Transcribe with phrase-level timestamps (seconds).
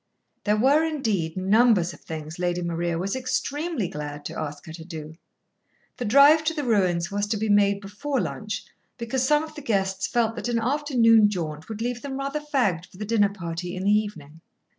[0.45, 4.83] There were, indeed, numbers of things Lady Maria was extremely glad to ask her to
[4.83, 5.13] do.
[5.97, 8.65] The drive to the ruins was to be made before lunch,
[8.97, 12.87] because some of the guests felt that an afternoon jaunt would leave them rather fagged
[12.87, 14.41] for the dinner party in the evening.